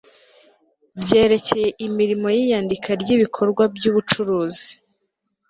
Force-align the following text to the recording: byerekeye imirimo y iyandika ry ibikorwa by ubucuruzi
byerekeye 1.01 1.67
imirimo 1.85 2.27
y 2.35 2.39
iyandika 2.45 2.89
ry 3.01 3.09
ibikorwa 3.15 3.63
by 3.75 3.83
ubucuruzi 3.89 4.69